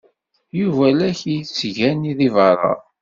[0.59, 2.73] Yuba la k-yettgani deg beṛṛa.